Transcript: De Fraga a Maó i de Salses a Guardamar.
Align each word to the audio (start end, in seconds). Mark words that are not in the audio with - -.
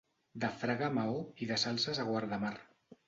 De 0.45 0.47
Fraga 0.61 0.87
a 0.87 0.93
Maó 0.95 1.19
i 1.45 1.49
de 1.53 1.59
Salses 1.65 2.01
a 2.05 2.07
Guardamar. 2.11 2.57